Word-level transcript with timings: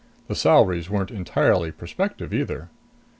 The 0.27 0.33
salaries 0.33 0.89
weren't 0.89 1.11
entirely 1.11 1.69
prospective 1.71 2.33
either. 2.33 2.69